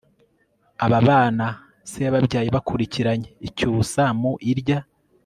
aba 0.85 0.99
bana 1.07 1.47
se 1.89 1.97
yabyaye 2.05 2.49
bakuranye 2.55 3.29
icyusa 3.47 4.03
mu 4.19 4.33
irya 4.51 4.79